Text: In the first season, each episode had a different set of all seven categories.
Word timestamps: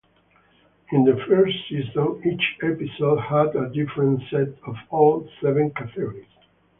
In 0.91 1.03
the 1.03 1.15
first 1.27 1.55
season, 1.69 2.23
each 2.25 2.57
episode 2.63 3.17
had 3.19 3.55
a 3.55 3.69
different 3.69 4.23
set 4.31 4.47
of 4.67 4.73
all 4.89 5.29
seven 5.41 5.69
categories. 5.69 6.25